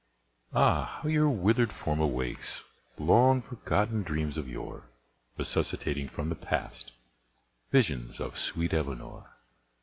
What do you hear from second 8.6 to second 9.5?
Eleanor!